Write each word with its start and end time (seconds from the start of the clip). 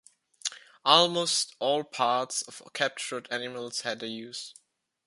Almost 0.83 1.55
all 1.59 1.83
parts 1.83 2.41
of 2.41 2.63
captured 2.73 3.27
animals 3.29 3.81
had 3.81 4.01
a 4.01 4.07
use. 4.07 4.55